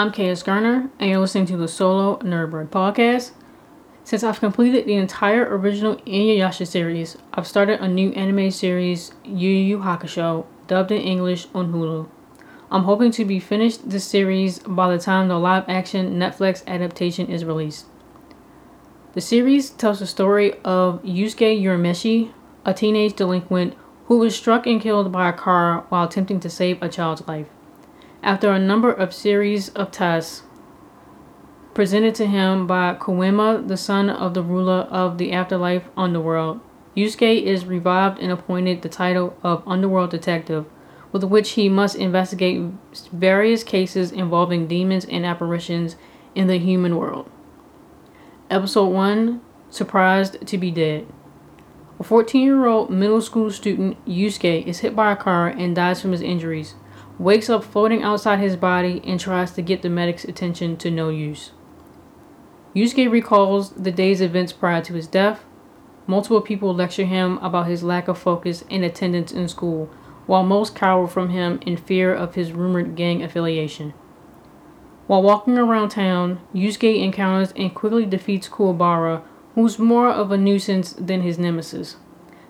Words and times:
I'm 0.00 0.12
KS 0.12 0.42
Garner, 0.44 0.88
and 0.98 1.10
you're 1.10 1.20
listening 1.20 1.44
to 1.48 1.58
the 1.58 1.68
Solo 1.68 2.16
Nerdbird 2.20 2.68
podcast. 2.68 3.32
Since 4.02 4.24
I've 4.24 4.40
completed 4.40 4.86
the 4.86 4.94
entire 4.94 5.44
original 5.44 5.96
Inuyasha 6.06 6.66
series, 6.66 7.18
I've 7.34 7.46
started 7.46 7.82
a 7.82 7.86
new 7.86 8.10
anime 8.12 8.50
series, 8.50 9.12
Yu 9.24 9.50
Yu 9.50 9.78
Hakusho, 9.80 10.46
dubbed 10.68 10.90
in 10.90 11.02
English 11.02 11.48
on 11.54 11.70
Hulu. 11.70 12.08
I'm 12.70 12.84
hoping 12.84 13.10
to 13.10 13.26
be 13.26 13.38
finished 13.40 13.90
this 13.90 14.06
series 14.06 14.60
by 14.60 14.90
the 14.90 14.98
time 14.98 15.28
the 15.28 15.38
live 15.38 15.68
action 15.68 16.18
Netflix 16.18 16.66
adaptation 16.66 17.26
is 17.26 17.44
released. 17.44 17.84
The 19.12 19.20
series 19.20 19.68
tells 19.68 19.98
the 19.98 20.06
story 20.06 20.54
of 20.64 21.02
Yusuke 21.02 21.62
Urameshi, 21.62 22.32
a 22.64 22.72
teenage 22.72 23.16
delinquent 23.16 23.74
who 24.06 24.16
was 24.16 24.34
struck 24.34 24.66
and 24.66 24.80
killed 24.80 25.12
by 25.12 25.28
a 25.28 25.34
car 25.34 25.84
while 25.90 26.06
attempting 26.06 26.40
to 26.40 26.48
save 26.48 26.82
a 26.82 26.88
child's 26.88 27.28
life. 27.28 27.48
After 28.22 28.52
a 28.52 28.58
number 28.58 28.92
of 28.92 29.14
series 29.14 29.70
of 29.70 29.90
tests 29.90 30.42
presented 31.72 32.14
to 32.16 32.26
him 32.26 32.66
by 32.66 32.94
Koenma, 32.94 33.66
the 33.66 33.78
son 33.78 34.10
of 34.10 34.34
the 34.34 34.42
ruler 34.42 34.86
of 34.90 35.16
the 35.16 35.32
afterlife 35.32 35.84
underworld, 35.96 36.60
Yusuke 36.94 37.42
is 37.42 37.64
revived 37.64 38.18
and 38.18 38.30
appointed 38.30 38.82
the 38.82 38.90
title 38.90 39.38
of 39.42 39.66
Underworld 39.66 40.10
Detective, 40.10 40.66
with 41.12 41.24
which 41.24 41.52
he 41.52 41.70
must 41.70 41.96
investigate 41.96 42.60
various 43.10 43.64
cases 43.64 44.12
involving 44.12 44.66
demons 44.66 45.06
and 45.06 45.24
apparitions 45.24 45.96
in 46.34 46.46
the 46.46 46.58
human 46.58 46.96
world. 46.96 47.30
Episode 48.50 48.88
1 48.88 49.40
Surprised 49.70 50.46
to 50.46 50.58
be 50.58 50.70
Dead. 50.70 51.06
A 51.98 52.02
14 52.02 52.42
year 52.42 52.66
old 52.66 52.90
middle 52.90 53.22
school 53.22 53.50
student, 53.50 53.96
Yusuke, 54.06 54.66
is 54.66 54.80
hit 54.80 54.94
by 54.94 55.12
a 55.12 55.16
car 55.16 55.48
and 55.48 55.74
dies 55.74 56.02
from 56.02 56.12
his 56.12 56.20
injuries, 56.20 56.74
wakes 57.20 57.50
up 57.50 57.62
floating 57.62 58.02
outside 58.02 58.38
his 58.38 58.56
body, 58.56 59.02
and 59.04 59.20
tries 59.20 59.52
to 59.52 59.60
get 59.60 59.82
the 59.82 59.90
medic's 59.90 60.24
attention 60.24 60.74
to 60.74 60.90
no 60.90 61.10
use. 61.10 61.50
Yusuke 62.74 63.10
recalls 63.10 63.70
the 63.72 63.92
day's 63.92 64.22
events 64.22 64.54
prior 64.54 64.80
to 64.80 64.94
his 64.94 65.06
death. 65.06 65.44
Multiple 66.06 66.40
people 66.40 66.74
lecture 66.74 67.04
him 67.04 67.36
about 67.38 67.66
his 67.66 67.82
lack 67.82 68.08
of 68.08 68.18
focus 68.18 68.64
and 68.70 68.82
attendance 68.84 69.32
in 69.32 69.48
school, 69.48 69.90
while 70.26 70.42
most 70.42 70.74
cower 70.74 71.06
from 71.06 71.28
him 71.28 71.60
in 71.66 71.76
fear 71.76 72.14
of 72.14 72.36
his 72.36 72.52
rumored 72.52 72.96
gang 72.96 73.22
affiliation. 73.22 73.92
While 75.06 75.22
walking 75.22 75.58
around 75.58 75.90
town, 75.90 76.40
Yusuke 76.54 77.02
encounters 77.02 77.52
and 77.54 77.74
quickly 77.74 78.06
defeats 78.06 78.48
Kuwabara, 78.48 79.22
who's 79.54 79.78
more 79.78 80.08
of 80.08 80.30
a 80.30 80.38
nuisance 80.38 80.94
than 80.94 81.20
his 81.20 81.38
nemesis. 81.38 81.96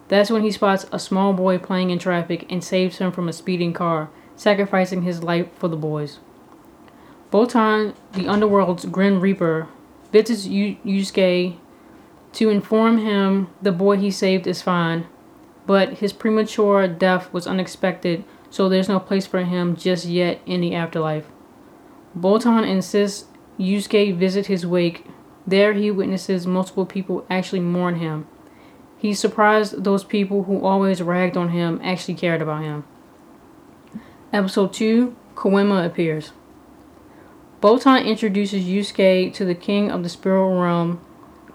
That's 0.08 0.30
when 0.30 0.42
he 0.42 0.52
spots 0.52 0.86
a 0.92 0.98
small 0.98 1.32
boy 1.32 1.58
playing 1.58 1.90
in 1.90 1.98
traffic 1.98 2.46
and 2.50 2.62
saves 2.62 2.98
him 2.98 3.10
from 3.10 3.28
a 3.28 3.32
speeding 3.32 3.72
car, 3.72 4.10
sacrificing 4.40 5.02
his 5.02 5.22
life 5.22 5.46
for 5.58 5.68
the 5.68 5.76
boys. 5.76 6.18
Botan, 7.30 7.94
the 8.12 8.26
underworld's 8.26 8.86
Grim 8.86 9.20
Reaper, 9.20 9.68
visits 10.12 10.46
Yusuke 10.48 11.58
to 12.32 12.48
inform 12.48 12.96
him 12.96 13.50
the 13.60 13.70
boy 13.70 13.98
he 13.98 14.10
saved 14.10 14.46
is 14.46 14.62
fine, 14.62 15.06
but 15.66 15.98
his 15.98 16.14
premature 16.14 16.88
death 16.88 17.30
was 17.34 17.46
unexpected, 17.46 18.24
so 18.48 18.66
there's 18.66 18.88
no 18.88 18.98
place 18.98 19.26
for 19.26 19.44
him 19.44 19.76
just 19.76 20.06
yet 20.06 20.40
in 20.46 20.62
the 20.62 20.74
afterlife. 20.74 21.26
Botan 22.18 22.66
insists 22.66 23.28
Yusuke 23.58 24.16
visit 24.16 24.46
his 24.46 24.66
wake. 24.66 25.04
There 25.46 25.74
he 25.74 25.90
witnesses 25.90 26.46
multiple 26.46 26.86
people 26.86 27.26
actually 27.28 27.60
mourn 27.60 27.96
him. 27.96 28.26
He's 28.96 29.20
surprised 29.20 29.84
those 29.84 30.02
people 30.02 30.44
who 30.44 30.64
always 30.64 31.02
ragged 31.02 31.36
on 31.36 31.50
him 31.50 31.78
actually 31.84 32.14
cared 32.14 32.40
about 32.40 32.62
him. 32.62 32.84
Episode 34.32 34.72
2 34.72 35.16
Koenma 35.34 35.84
appears. 35.84 36.30
Botan 37.60 38.06
introduces 38.06 38.62
Yusuke 38.62 39.34
to 39.34 39.44
the 39.44 39.56
king 39.56 39.90
of 39.90 40.04
the 40.04 40.08
spirit 40.08 40.56
realm, 40.56 41.00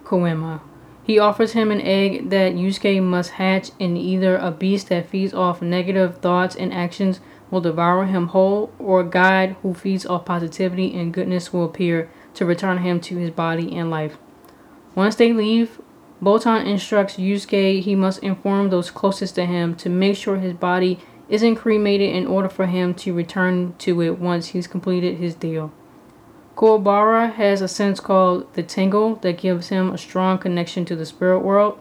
Koenma. 0.03 0.59
He 1.01 1.17
offers 1.17 1.53
him 1.53 1.71
an 1.71 1.79
egg 1.79 2.31
that 2.31 2.55
Yusuke 2.55 3.01
must 3.01 3.31
hatch, 3.31 3.71
and 3.79 3.97
either 3.97 4.35
a 4.35 4.51
beast 4.51 4.89
that 4.89 5.07
feeds 5.07 5.33
off 5.33 5.61
negative 5.61 6.17
thoughts 6.17 6.53
and 6.53 6.73
actions 6.73 7.21
will 7.49 7.61
devour 7.61 8.07
him 8.07 8.27
whole, 8.27 8.73
or 8.77 8.99
a 8.99 9.09
guide 9.09 9.55
who 9.61 9.73
feeds 9.73 10.05
off 10.05 10.25
positivity 10.25 10.93
and 10.99 11.13
goodness 11.13 11.53
will 11.53 11.63
appear 11.63 12.09
to 12.33 12.45
return 12.45 12.79
him 12.79 12.99
to 12.99 13.15
his 13.15 13.31
body 13.31 13.73
and 13.73 13.89
life. 13.89 14.17
Once 14.95 15.15
they 15.15 15.31
leave, 15.31 15.79
Botan 16.21 16.65
instructs 16.65 17.15
Yusuke 17.15 17.81
he 17.81 17.95
must 17.95 18.21
inform 18.21 18.69
those 18.69 18.91
closest 18.91 19.35
to 19.35 19.45
him 19.45 19.75
to 19.75 19.87
make 19.87 20.17
sure 20.17 20.39
his 20.39 20.53
body 20.53 20.99
isn't 21.29 21.55
cremated 21.55 22.15
in 22.15 22.27
order 22.27 22.49
for 22.49 22.67
him 22.67 22.93
to 22.93 23.13
return 23.13 23.73
to 23.79 24.01
it 24.01 24.19
once 24.19 24.47
he's 24.47 24.67
completed 24.67 25.17
his 25.17 25.35
deal. 25.35 25.71
Kuwabara 26.55 27.33
has 27.33 27.61
a 27.61 27.67
sense 27.67 27.99
called 27.99 28.53
the 28.53 28.63
Tingle 28.63 29.15
that 29.17 29.37
gives 29.37 29.69
him 29.69 29.91
a 29.91 29.97
strong 29.97 30.37
connection 30.37 30.85
to 30.85 30.95
the 30.95 31.05
spirit 31.05 31.39
world. 31.39 31.79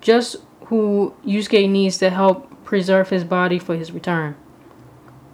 Just 0.00 0.36
who 0.66 1.14
Yusuke 1.26 1.68
needs 1.68 1.98
to 1.98 2.10
help 2.10 2.64
preserve 2.64 3.10
his 3.10 3.24
body 3.24 3.58
for 3.58 3.76
his 3.76 3.92
return. 3.92 4.36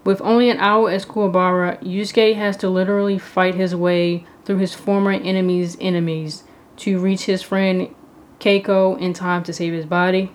With 0.04 0.20
only 0.22 0.48
an 0.48 0.58
hour 0.58 0.90
as 0.90 1.04
Kuwabara, 1.04 1.82
Yusuke 1.82 2.34
has 2.36 2.56
to 2.58 2.70
literally 2.70 3.18
fight 3.18 3.54
his 3.54 3.74
way 3.74 4.24
through 4.44 4.58
his 4.58 4.74
former 4.74 5.12
enemy's 5.12 5.76
enemies 5.80 6.44
to 6.78 6.98
reach 6.98 7.24
his 7.24 7.42
friend 7.42 7.94
Keiko 8.38 8.98
in 8.98 9.12
time 9.12 9.42
to 9.44 9.52
save 9.52 9.74
his 9.74 9.84
body. 9.84 10.32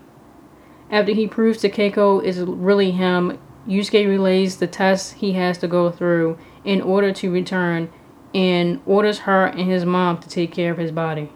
After 0.92 1.14
he 1.14 1.28
proves 1.28 1.60
to 1.62 1.70
Keiko 1.70 2.24
is 2.24 2.40
really 2.40 2.92
him, 2.92 3.40
Yusuke 3.68 4.08
relays 4.08 4.58
the 4.58 4.68
tests 4.68 5.14
he 5.14 5.34
has 5.34 5.58
to 5.58 5.68
go 5.68 5.90
through 5.90 6.38
in 6.64 6.82
order 6.82 7.12
to 7.12 7.32
return 7.32 7.92
and 8.34 8.82
orders 8.86 9.20
her 9.20 9.48
and 9.48 9.70
his 9.70 9.86
mom 9.86 10.20
to 10.20 10.30
take 10.30 10.52
care 10.52 10.72
of 10.72 10.78
his 10.78 10.92
body. 10.92 11.32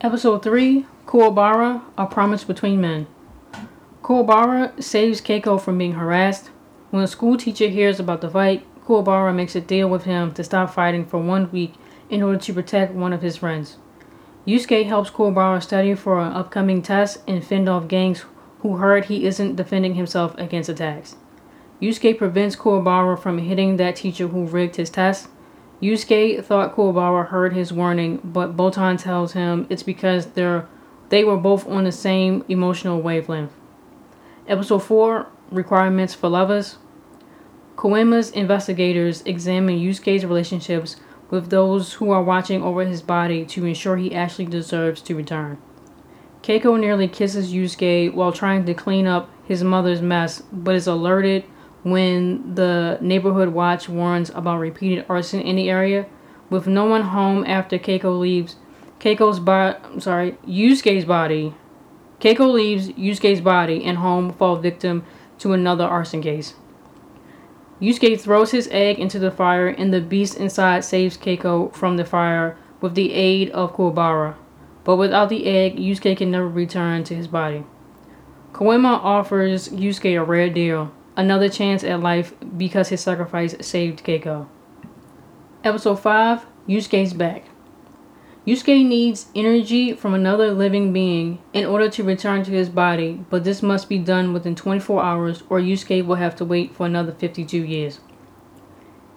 Episode 0.00 0.42
3 0.42 0.86
Kuwabara 1.06 1.82
A 1.98 2.06
Promise 2.06 2.44
Between 2.44 2.80
Men. 2.80 3.06
Kuwabara 4.02 4.82
saves 4.82 5.20
Keiko 5.20 5.60
from 5.60 5.76
being 5.76 5.92
harassed. 5.92 6.50
When 6.90 7.02
a 7.02 7.08
school 7.08 7.36
teacher 7.36 7.68
hears 7.68 8.00
about 8.00 8.22
the 8.22 8.30
fight, 8.30 8.66
Kuwabara 8.86 9.34
makes 9.34 9.54
a 9.54 9.60
deal 9.60 9.90
with 9.90 10.04
him 10.04 10.32
to 10.34 10.44
stop 10.44 10.72
fighting 10.72 11.04
for 11.04 11.18
one 11.18 11.50
week 11.50 11.74
in 12.08 12.22
order 12.22 12.38
to 12.38 12.54
protect 12.54 12.94
one 12.94 13.12
of 13.12 13.20
his 13.20 13.36
friends. 13.36 13.76
Yusuke 14.46 14.86
helps 14.86 15.10
Kuwabara 15.10 15.62
study 15.62 15.94
for 15.94 16.20
an 16.20 16.32
upcoming 16.32 16.80
test 16.80 17.18
and 17.26 17.44
fend 17.44 17.68
off 17.68 17.88
gangs 17.88 18.24
who 18.64 18.78
heard 18.78 19.04
he 19.04 19.26
isn't 19.26 19.56
defending 19.56 19.94
himself 19.94 20.34
against 20.38 20.70
attacks. 20.70 21.16
Yusuke 21.82 22.16
prevents 22.16 22.56
Kuwabara 22.56 23.20
from 23.20 23.36
hitting 23.36 23.76
that 23.76 23.96
teacher 23.96 24.28
who 24.28 24.46
rigged 24.46 24.76
his 24.76 24.88
test. 24.88 25.28
Yusuke 25.82 26.42
thought 26.42 26.74
Kuwabara 26.74 27.28
heard 27.28 27.52
his 27.52 27.74
warning, 27.74 28.22
but 28.24 28.56
Botan 28.56 28.98
tells 28.98 29.34
him 29.34 29.66
it's 29.68 29.82
because 29.82 30.28
they're, 30.28 30.66
they 31.10 31.24
were 31.24 31.36
both 31.36 31.68
on 31.68 31.84
the 31.84 31.92
same 31.92 32.42
emotional 32.48 33.02
wavelength. 33.02 33.52
Episode 34.48 34.78
4 34.78 35.26
Requirements 35.50 36.14
for 36.14 36.30
Lovers 36.30 36.78
Koenma's 37.76 38.30
investigators 38.30 39.20
examine 39.26 39.78
Yusuke's 39.78 40.24
relationships 40.24 40.96
with 41.28 41.50
those 41.50 41.92
who 41.94 42.10
are 42.10 42.22
watching 42.22 42.62
over 42.62 42.86
his 42.86 43.02
body 43.02 43.44
to 43.44 43.66
ensure 43.66 43.98
he 43.98 44.14
actually 44.14 44.46
deserves 44.46 45.02
to 45.02 45.14
return. 45.14 45.58
Keiko 46.44 46.78
nearly 46.78 47.08
kisses 47.08 47.54
Yusuke 47.54 48.12
while 48.12 48.30
trying 48.30 48.66
to 48.66 48.74
clean 48.74 49.06
up 49.06 49.30
his 49.46 49.64
mother's 49.64 50.02
mess, 50.02 50.42
but 50.52 50.74
is 50.74 50.86
alerted 50.86 51.42
when 51.84 52.54
the 52.54 52.98
neighborhood 53.00 53.48
watch 53.48 53.88
warns 53.88 54.28
about 54.28 54.58
repeated 54.58 55.06
arson 55.08 55.40
in 55.40 55.56
the 55.56 55.70
area. 55.70 56.04
With 56.50 56.66
no 56.66 56.84
one 56.84 57.00
home 57.00 57.46
after 57.46 57.78
Keiko 57.78 58.20
leaves, 58.20 58.56
Keiko's 59.00 59.40
body, 59.40 59.78
sorry, 60.00 60.32
Yusuke's 60.46 61.06
body, 61.06 61.54
Keiko 62.20 62.52
leaves 62.52 62.90
Yusuke's 62.90 63.40
body 63.40 63.82
and 63.82 63.96
home 63.96 64.30
fall 64.34 64.56
victim 64.56 65.02
to 65.38 65.54
another 65.54 65.84
arson 65.84 66.20
case. 66.20 66.52
Yusuke 67.80 68.20
throws 68.20 68.50
his 68.50 68.68
egg 68.70 68.98
into 68.98 69.18
the 69.18 69.30
fire 69.30 69.68
and 69.68 69.94
the 69.94 70.00
beast 70.02 70.36
inside 70.36 70.84
saves 70.84 71.16
Keiko 71.16 71.72
from 71.72 71.96
the 71.96 72.04
fire 72.04 72.58
with 72.82 72.94
the 72.94 73.14
aid 73.14 73.48
of 73.52 73.74
Kuwabara. 73.74 74.34
But 74.84 74.96
without 74.96 75.30
the 75.30 75.46
egg, 75.46 75.76
Yusuke 75.76 76.16
can 76.16 76.30
never 76.30 76.48
return 76.48 77.04
to 77.04 77.14
his 77.14 77.26
body. 77.26 77.64
Koenma 78.52 79.00
offers 79.02 79.68
Yusuke 79.70 80.20
a 80.20 80.24
rare 80.24 80.50
deal 80.50 80.92
another 81.16 81.48
chance 81.48 81.84
at 81.84 82.00
life 82.00 82.34
because 82.56 82.88
his 82.88 83.00
sacrifice 83.00 83.54
saved 83.60 84.04
Keiko. 84.04 84.46
Episode 85.62 85.96
5 85.96 86.46
Yusuke's 86.68 87.12
back. 87.12 87.44
Yusuke 88.46 88.86
needs 88.86 89.26
energy 89.34 89.94
from 89.94 90.12
another 90.12 90.52
living 90.52 90.92
being 90.92 91.38
in 91.54 91.64
order 91.64 91.88
to 91.88 92.02
return 92.02 92.44
to 92.44 92.50
his 92.50 92.68
body, 92.68 93.24
but 93.30 93.44
this 93.44 93.62
must 93.62 93.88
be 93.88 93.98
done 93.98 94.34
within 94.34 94.54
24 94.54 95.02
hours 95.02 95.42
or 95.48 95.60
Yusuke 95.60 96.04
will 96.04 96.16
have 96.16 96.36
to 96.36 96.44
wait 96.44 96.74
for 96.74 96.84
another 96.84 97.12
52 97.12 97.56
years. 97.58 98.00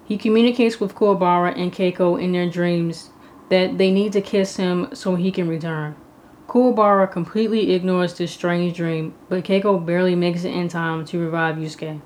He 0.05 0.17
communicates 0.17 0.79
with 0.79 0.95
Kuwabara 0.95 1.53
and 1.57 1.73
Keiko 1.73 2.21
in 2.21 2.31
their 2.31 2.49
dreams 2.49 3.09
that 3.49 3.77
they 3.77 3.91
need 3.91 4.13
to 4.13 4.21
kiss 4.21 4.57
him 4.57 4.89
so 4.93 5.15
he 5.15 5.31
can 5.31 5.47
return. 5.47 5.95
Kuwabara 6.47 7.11
completely 7.11 7.73
ignores 7.73 8.13
this 8.13 8.31
strange 8.31 8.77
dream, 8.77 9.13
but 9.27 9.43
Keiko 9.43 9.85
barely 9.85 10.15
makes 10.15 10.43
it 10.43 10.53
in 10.53 10.69
time 10.69 11.03
to 11.05 11.19
revive 11.19 11.57
Yusuke. 11.57 12.01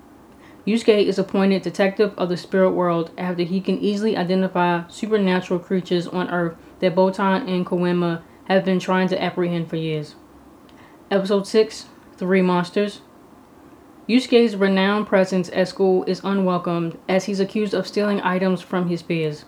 Yusuke 0.66 1.06
is 1.06 1.18
appointed 1.18 1.62
detective 1.62 2.14
of 2.18 2.30
the 2.30 2.38
spirit 2.38 2.72
world 2.72 3.12
after 3.18 3.44
he 3.44 3.62
can 3.62 3.80
easily 3.80 4.16
identify 4.16 4.88
supernatural 4.88 5.60
creatures 5.60 6.08
on 6.08 6.30
Earth 6.30 6.56
that 6.80 6.96
Botan 6.96 7.48
and 7.48 7.66
Koenma 7.66 8.22
have 8.46 8.66
been 8.66 8.80
trying 8.80 9.08
to 9.08 9.22
apprehend 9.22 9.70
for 9.70 9.76
years. 9.76 10.16
Episode 11.10 11.48
6 11.48 11.88
Three 12.18 12.42
Monsters 12.42 13.02
Yusuke's 14.08 14.56
renowned 14.56 15.08
presence 15.08 15.50
at 15.54 15.68
school 15.68 16.04
is 16.04 16.22
unwelcomed 16.24 16.98
as 17.08 17.26
he's 17.26 17.40
accused 17.40 17.74
of 17.74 17.88
stealing 17.88 18.22
items 18.22 18.62
from 18.62 18.90
his 18.90 19.02
peers. 19.02 19.46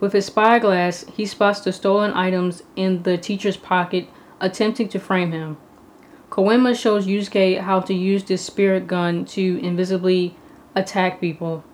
With 0.00 0.12
his 0.12 0.26
spyglass, 0.26 1.04
he 1.16 1.26
spots 1.26 1.60
the 1.60 1.72
stolen 1.72 2.12
items 2.12 2.62
in 2.76 3.04
the 3.04 3.16
teacher's 3.16 3.56
pocket, 3.56 4.08
attempting 4.40 4.88
to 4.88 4.98
frame 4.98 5.32
him. 5.32 5.56
Koenma 6.30 6.76
shows 6.76 7.06
Yusuke 7.06 7.60
how 7.60 7.80
to 7.80 7.94
use 7.94 8.24
this 8.24 8.44
spirit 8.44 8.86
gun 8.86 9.24
to 9.26 9.58
invisibly 9.62 10.36
attack 10.74 11.20
people. 11.20 11.64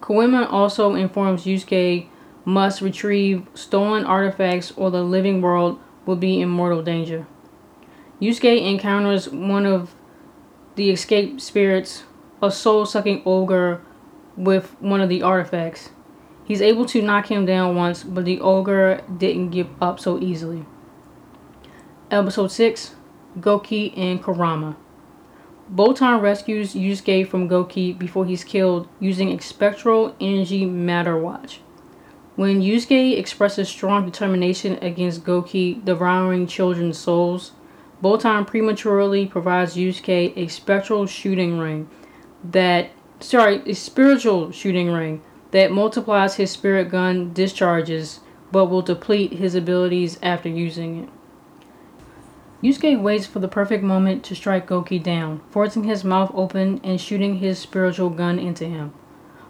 Koenma 0.00 0.46
also 0.50 0.94
informs 0.94 1.44
Yusuke 1.44 2.06
must 2.44 2.80
retrieve 2.80 3.46
stolen 3.54 4.04
artifacts 4.04 4.72
or 4.76 4.90
the 4.90 5.02
living 5.02 5.40
world 5.40 5.78
will 6.06 6.16
be 6.16 6.40
in 6.40 6.48
mortal 6.48 6.82
danger. 6.82 7.26
Yusuke 8.20 8.60
encounters 8.60 9.28
one 9.30 9.64
of 9.64 9.94
the 10.76 10.90
escaped 10.90 11.40
spirits, 11.40 12.04
a 12.42 12.50
soul 12.50 12.84
sucking 12.84 13.22
ogre, 13.24 13.82
with 14.36 14.74
one 14.80 15.00
of 15.00 15.08
the 15.08 15.22
artifacts. 15.22 15.90
He's 16.50 16.62
able 16.62 16.84
to 16.86 17.00
knock 17.00 17.30
him 17.30 17.46
down 17.46 17.76
once, 17.76 18.02
but 18.02 18.24
the 18.24 18.40
ogre 18.40 19.02
didn't 19.18 19.50
give 19.50 19.68
up 19.80 20.00
so 20.00 20.18
easily. 20.18 20.66
Episode 22.10 22.50
6 22.50 22.96
Goki 23.38 23.96
and 23.96 24.20
Kurama. 24.20 24.74
Botan 25.72 26.20
rescues 26.20 26.74
Yusuke 26.74 27.28
from 27.28 27.48
Goki 27.48 27.96
before 27.96 28.26
he's 28.26 28.42
killed 28.42 28.88
using 28.98 29.30
a 29.30 29.40
spectral 29.40 30.16
energy 30.20 30.66
matter 30.66 31.16
watch. 31.16 31.60
When 32.34 32.60
Yusuke 32.60 33.16
expresses 33.16 33.68
strong 33.68 34.04
determination 34.04 34.76
against 34.82 35.22
Goki 35.22 35.84
devouring 35.84 36.48
children's 36.48 36.98
souls, 36.98 37.52
Botan 38.02 38.44
prematurely 38.44 39.24
provides 39.24 39.76
Yusuke 39.76 40.36
a 40.36 40.48
spectral 40.48 41.06
shooting 41.06 41.60
ring 41.60 41.88
that 42.42 42.90
sorry, 43.20 43.62
a 43.66 43.74
spiritual 43.74 44.50
shooting 44.50 44.90
ring 44.90 45.22
that 45.50 45.72
multiplies 45.72 46.36
his 46.36 46.50
spirit 46.50 46.90
gun 46.90 47.32
discharges 47.32 48.20
but 48.52 48.66
will 48.66 48.82
deplete 48.82 49.34
his 49.34 49.54
abilities 49.54 50.18
after 50.22 50.48
using 50.48 51.04
it. 51.04 51.08
Yusuke 52.62 53.00
waits 53.00 53.26
for 53.26 53.38
the 53.38 53.48
perfect 53.48 53.82
moment 53.82 54.22
to 54.24 54.34
strike 54.34 54.66
Goki 54.66 55.02
down, 55.02 55.40
forcing 55.50 55.84
his 55.84 56.04
mouth 56.04 56.30
open 56.34 56.80
and 56.84 57.00
shooting 57.00 57.36
his 57.36 57.58
spiritual 57.58 58.10
gun 58.10 58.38
into 58.38 58.66
him. 58.66 58.92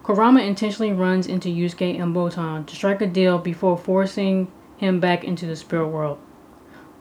Kurama 0.03 0.41
intentionally 0.41 0.93
runs 0.93 1.27
into 1.27 1.49
Yusuke 1.49 2.01
and 2.01 2.15
Botan 2.15 2.65
to 2.65 2.75
strike 2.75 3.01
a 3.01 3.07
deal 3.07 3.37
before 3.37 3.77
forcing 3.77 4.51
him 4.77 4.99
back 4.99 5.23
into 5.23 5.45
the 5.45 5.55
spirit 5.55 5.89
world. 5.89 6.17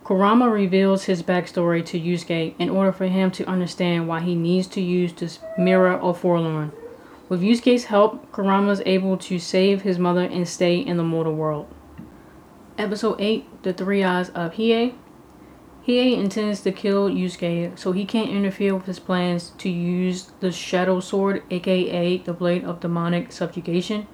Kurama 0.04 0.50
reveals 0.50 1.04
his 1.04 1.22
backstory 1.22 1.84
to 1.86 2.00
Yusuke 2.00 2.54
in 2.58 2.68
order 2.68 2.90
for 2.90 3.06
him 3.06 3.30
to 3.30 3.48
understand 3.48 4.08
why 4.08 4.20
he 4.20 4.34
needs 4.34 4.66
to 4.66 4.80
use 4.80 5.12
this 5.12 5.38
Mirror 5.56 5.92
of 6.00 6.18
Forlorn. 6.18 6.72
With 7.30 7.42
Yusuke's 7.42 7.84
help, 7.84 8.32
Kurama 8.32 8.72
is 8.72 8.82
able 8.84 9.16
to 9.18 9.38
save 9.38 9.82
his 9.82 10.00
mother 10.00 10.24
and 10.24 10.48
stay 10.48 10.78
in 10.78 10.96
the 10.96 11.04
mortal 11.04 11.32
world. 11.32 11.68
Episode 12.76 13.20
8 13.20 13.62
The 13.62 13.72
Three 13.72 14.02
Eyes 14.02 14.30
of 14.30 14.54
Hiei. 14.54 14.94
Hiei 15.86 16.18
intends 16.18 16.60
to 16.62 16.72
kill 16.72 17.08
Yusuke, 17.08 17.78
so 17.78 17.92
he 17.92 18.04
can't 18.04 18.30
interfere 18.30 18.74
with 18.74 18.86
his 18.86 18.98
plans 18.98 19.50
to 19.58 19.68
use 19.68 20.32
the 20.40 20.50
Shadow 20.50 20.98
Sword, 20.98 21.44
aka 21.52 22.18
the 22.18 22.32
Blade 22.32 22.64
of 22.64 22.80
Demonic 22.80 23.30
Subjugation. 23.30 24.08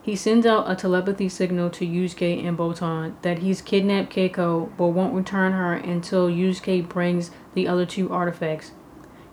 He 0.00 0.14
sends 0.14 0.46
out 0.46 0.70
a 0.70 0.76
telepathy 0.76 1.28
signal 1.28 1.68
to 1.70 1.84
Yusuke 1.84 2.46
and 2.46 2.56
Botan 2.56 3.20
that 3.22 3.40
he's 3.40 3.60
kidnapped 3.60 4.14
Keiko 4.14 4.70
but 4.76 4.86
won't 4.86 5.14
return 5.14 5.50
her 5.50 5.74
until 5.74 6.28
Yusuke 6.28 6.88
brings 6.88 7.32
the 7.54 7.66
other 7.66 7.84
two 7.84 8.08
artifacts. 8.12 8.70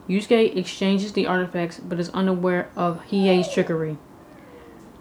Yusuke 0.07 0.55
exchanges 0.55 1.13
the 1.13 1.27
artifacts 1.27 1.79
but 1.79 1.99
is 1.99 2.09
unaware 2.09 2.69
of 2.75 3.01
Hiei's 3.09 3.51
trickery. 3.51 3.97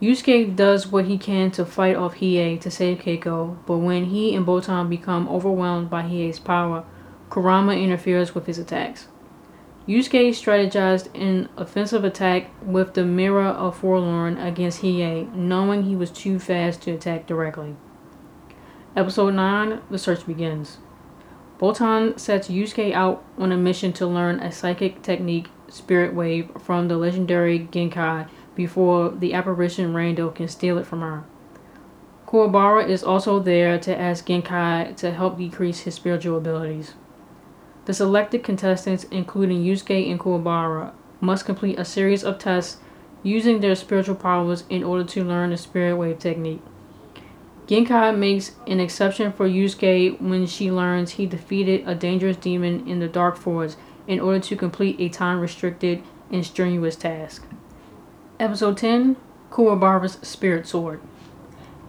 Yusuke 0.00 0.54
does 0.54 0.88
what 0.88 1.06
he 1.06 1.16
can 1.16 1.50
to 1.52 1.64
fight 1.64 1.96
off 1.96 2.16
Hiei 2.16 2.60
to 2.60 2.70
save 2.70 2.98
Keiko, 2.98 3.56
but 3.66 3.78
when 3.78 4.06
he 4.06 4.34
and 4.34 4.44
Botan 4.44 4.90
become 4.90 5.28
overwhelmed 5.28 5.88
by 5.88 6.02
Hiei's 6.02 6.38
power, 6.38 6.84
Kurama 7.30 7.72
interferes 7.72 8.34
with 8.34 8.46
his 8.46 8.58
attacks. 8.58 9.08
Yusuke 9.88 10.30
strategized 10.30 11.08
an 11.14 11.48
offensive 11.56 12.04
attack 12.04 12.50
with 12.60 12.94
the 12.94 13.04
Mirror 13.04 13.46
of 13.46 13.78
Forlorn 13.78 14.36
against 14.36 14.82
Hiei, 14.82 15.32
knowing 15.32 15.84
he 15.84 15.94
was 15.94 16.10
too 16.10 16.40
fast 16.40 16.82
to 16.82 16.90
attack 16.90 17.26
directly. 17.26 17.76
Episode 18.96 19.34
9 19.34 19.80
The 19.88 19.98
Search 19.98 20.26
Begins. 20.26 20.78
Botan 21.58 22.18
sets 22.18 22.48
Yusuke 22.48 22.92
out 22.92 23.24
on 23.38 23.50
a 23.50 23.56
mission 23.56 23.92
to 23.94 24.06
learn 24.06 24.40
a 24.40 24.52
psychic 24.52 25.02
technique, 25.02 25.48
Spirit 25.68 26.14
Wave, 26.14 26.50
from 26.60 26.88
the 26.88 26.96
legendary 26.96 27.60
Genkai 27.60 28.28
before 28.54 29.10
the 29.10 29.32
apparition 29.32 29.94
Rando 29.94 30.34
can 30.34 30.48
steal 30.48 30.76
it 30.76 30.86
from 30.86 31.00
her. 31.00 31.24
Kuwabara 32.26 32.86
is 32.86 33.02
also 33.02 33.38
there 33.38 33.78
to 33.78 33.98
ask 33.98 34.26
Genkai 34.26 34.96
to 34.96 35.12
help 35.12 35.38
decrease 35.38 35.80
his 35.80 35.94
spiritual 35.94 36.36
abilities. 36.36 36.94
The 37.86 37.94
selected 37.94 38.42
contestants, 38.42 39.04
including 39.04 39.62
Yusuke 39.62 40.10
and 40.10 40.20
Kuwabara, 40.20 40.92
must 41.20 41.46
complete 41.46 41.78
a 41.78 41.84
series 41.84 42.24
of 42.24 42.38
tests 42.38 42.78
using 43.22 43.60
their 43.60 43.74
spiritual 43.74 44.16
powers 44.16 44.64
in 44.68 44.84
order 44.84 45.04
to 45.04 45.24
learn 45.24 45.50
the 45.50 45.56
spirit 45.56 45.96
wave 45.96 46.18
technique. 46.18 46.62
Genkai 47.66 48.16
makes 48.16 48.52
an 48.68 48.78
exception 48.78 49.32
for 49.32 49.48
Yusuke 49.48 50.20
when 50.20 50.46
she 50.46 50.70
learns 50.70 51.12
he 51.12 51.26
defeated 51.26 51.82
a 51.86 51.96
dangerous 51.96 52.36
demon 52.36 52.88
in 52.88 53.00
the 53.00 53.08
Dark 53.08 53.36
Forest 53.36 53.76
in 54.06 54.20
order 54.20 54.38
to 54.38 54.54
complete 54.54 55.00
a 55.00 55.08
time 55.08 55.40
restricted 55.40 56.02
and 56.30 56.46
strenuous 56.46 56.94
task. 56.94 57.44
Episode 58.38 58.76
10 58.76 59.16
Kuwabara's 59.50 60.18
Spirit 60.22 60.68
Sword. 60.68 61.00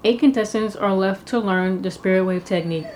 Eight 0.03 0.19
contestants 0.19 0.75
are 0.75 0.93
left 0.93 1.27
to 1.27 1.39
learn 1.39 1.84
the 1.84 1.91
Spirit 1.91 2.24
Wave 2.24 2.46
technique. 2.46 2.88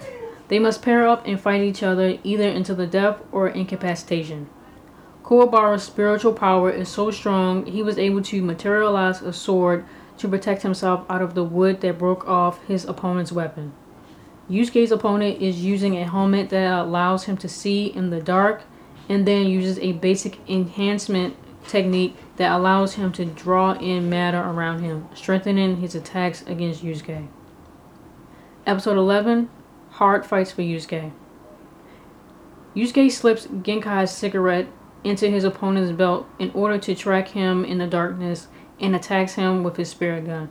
They 0.47 0.57
must 0.57 0.81
pair 0.81 1.07
up 1.07 1.25
and 1.27 1.39
fight 1.39 1.61
each 1.61 1.83
other 1.83 2.17
either 2.23 2.47
until 2.47 2.75
the 2.75 2.87
death 2.87 3.17
or 3.31 3.47
incapacitation. 3.47 4.49
Kuwabara's 5.23 5.83
spiritual 5.83 6.33
power 6.33 6.71
is 6.71 6.89
so 6.89 7.11
strong 7.11 7.65
he 7.65 7.83
was 7.83 7.99
able 7.99 8.23
to 8.23 8.41
materialize 8.41 9.21
a 9.21 9.31
sword 9.31 9.85
to 10.21 10.27
protect 10.27 10.61
himself 10.61 11.03
out 11.09 11.21
of 11.21 11.33
the 11.33 11.43
wood 11.43 11.81
that 11.81 11.97
broke 11.97 12.27
off 12.27 12.63
his 12.65 12.85
opponent's 12.85 13.31
weapon. 13.31 13.73
Yusuke's 14.49 14.91
opponent 14.91 15.41
is 15.41 15.63
using 15.63 15.97
a 15.97 16.07
helmet 16.07 16.49
that 16.49 16.71
allows 16.73 17.23
him 17.23 17.37
to 17.37 17.49
see 17.49 17.87
in 17.87 18.11
the 18.11 18.21
dark 18.21 18.63
and 19.09 19.27
then 19.27 19.47
uses 19.47 19.79
a 19.79 19.93
basic 19.93 20.37
enhancement 20.47 21.35
technique 21.67 22.15
that 22.37 22.51
allows 22.51 22.93
him 22.93 23.11
to 23.11 23.25
draw 23.25 23.73
in 23.73 24.09
matter 24.09 24.39
around 24.39 24.81
him, 24.81 25.07
strengthening 25.15 25.77
his 25.77 25.95
attacks 25.95 26.43
against 26.43 26.83
Yusuke. 26.83 27.27
Episode 28.65 28.97
11 28.97 29.49
Hard 29.91 30.25
fights 30.25 30.51
for 30.51 30.61
Yusuke. 30.61 31.11
Yusuke 32.75 33.11
slips 33.11 33.47
Genkai's 33.47 34.11
cigarette 34.11 34.67
into 35.03 35.29
his 35.29 35.43
opponent's 35.43 35.91
belt 35.91 36.27
in 36.37 36.51
order 36.51 36.77
to 36.77 36.93
track 36.93 37.29
him 37.29 37.65
in 37.65 37.79
the 37.79 37.87
darkness 37.87 38.47
and 38.81 38.95
attacks 38.95 39.35
him 39.35 39.63
with 39.63 39.77
his 39.77 39.89
spirit 39.89 40.25
gun. 40.25 40.49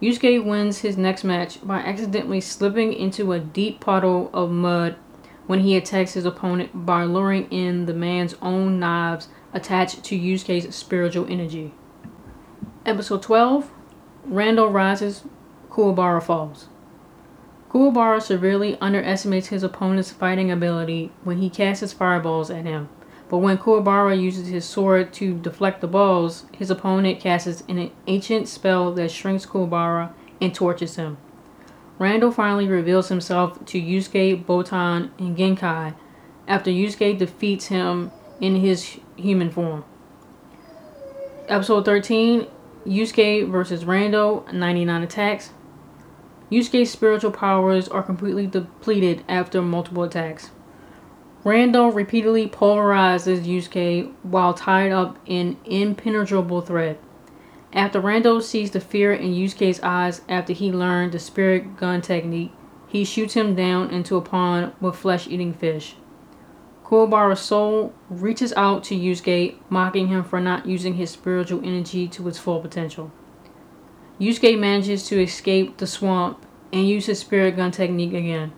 Yusuke 0.00 0.44
wins 0.44 0.78
his 0.78 0.96
next 0.96 1.24
match 1.24 1.66
by 1.66 1.78
accidentally 1.78 2.40
slipping 2.40 2.92
into 2.92 3.32
a 3.32 3.40
deep 3.40 3.80
puddle 3.80 4.30
of 4.32 4.50
mud 4.50 4.96
when 5.46 5.60
he 5.60 5.76
attacks 5.76 6.14
his 6.14 6.24
opponent 6.24 6.86
by 6.86 7.02
luring 7.04 7.50
in 7.50 7.86
the 7.86 7.92
man's 7.92 8.34
own 8.40 8.78
knives 8.78 9.28
attached 9.52 10.04
to 10.04 10.18
Yusuke's 10.18 10.74
spiritual 10.74 11.26
energy. 11.28 11.74
Episode 12.86 13.22
12 13.22 13.70
Rando 14.28 14.72
rises, 14.72 15.24
Kuwabara 15.70 16.22
falls. 16.22 16.68
Kuwabara 17.70 18.22
severely 18.22 18.78
underestimates 18.80 19.48
his 19.48 19.62
opponent's 19.62 20.10
fighting 20.10 20.50
ability 20.50 21.12
when 21.24 21.38
he 21.38 21.50
casts 21.50 21.80
his 21.80 21.92
fireballs 21.92 22.50
at 22.50 22.64
him. 22.64 22.88
But 23.30 23.38
when 23.38 23.58
Kuwabara 23.58 24.20
uses 24.20 24.48
his 24.48 24.64
sword 24.64 25.12
to 25.14 25.38
deflect 25.38 25.80
the 25.80 25.86
balls, 25.86 26.46
his 26.52 26.68
opponent 26.68 27.20
casts 27.20 27.62
an 27.68 27.92
ancient 28.08 28.48
spell 28.48 28.92
that 28.94 29.12
shrinks 29.12 29.46
Kuwabara 29.46 30.12
and 30.40 30.52
tortures 30.52 30.96
him. 30.96 31.16
Rando 32.00 32.34
finally 32.34 32.66
reveals 32.66 33.08
himself 33.08 33.64
to 33.66 33.80
Yusuke, 33.80 34.44
Botan, 34.44 35.10
and 35.18 35.36
Genkai 35.36 35.94
after 36.48 36.72
Yusuke 36.72 37.16
defeats 37.18 37.66
him 37.66 38.10
in 38.40 38.56
his 38.56 38.96
human 39.16 39.50
form. 39.50 39.84
Episode 41.46 41.84
13 41.84 42.48
Yusuke 42.84 43.48
versus 43.48 43.84
Rando, 43.84 44.52
99 44.52 45.02
attacks. 45.02 45.50
Yusuke's 46.50 46.90
spiritual 46.90 47.30
powers 47.30 47.86
are 47.86 48.02
completely 48.02 48.48
depleted 48.48 49.22
after 49.28 49.62
multiple 49.62 50.02
attacks. 50.02 50.50
Rando 51.44 51.94
repeatedly 51.94 52.48
pulverizes 52.48 53.46
Yusuke 53.46 54.12
while 54.22 54.52
tied 54.52 54.92
up 54.92 55.18
in 55.24 55.56
impenetrable 55.64 56.60
thread. 56.60 56.98
After 57.72 58.00
Rando 58.00 58.42
sees 58.42 58.72
the 58.72 58.80
fear 58.80 59.12
in 59.12 59.32
Yusuke's 59.32 59.80
eyes 59.82 60.20
after 60.28 60.52
he 60.52 60.70
learned 60.70 61.12
the 61.12 61.18
spirit 61.18 61.78
gun 61.78 62.02
technique, 62.02 62.52
he 62.86 63.04
shoots 63.04 63.34
him 63.34 63.54
down 63.54 63.88
into 63.90 64.16
a 64.16 64.20
pond 64.20 64.72
with 64.82 64.96
flesh 64.96 65.28
eating 65.28 65.54
fish. 65.54 65.96
Kuwabara's 66.84 67.40
soul 67.40 67.94
reaches 68.10 68.52
out 68.54 68.84
to 68.84 68.96
Yusuke, 68.96 69.54
mocking 69.70 70.08
him 70.08 70.24
for 70.24 70.40
not 70.40 70.66
using 70.66 70.94
his 70.94 71.10
spiritual 71.10 71.64
energy 71.64 72.06
to 72.08 72.28
its 72.28 72.38
full 72.38 72.60
potential. 72.60 73.12
Yusuke 74.20 74.58
manages 74.58 75.06
to 75.06 75.22
escape 75.22 75.78
the 75.78 75.86
swamp 75.86 76.44
and 76.70 76.86
use 76.86 77.06
his 77.06 77.20
spirit 77.20 77.56
gun 77.56 77.70
technique 77.70 78.12
again. 78.12 78.52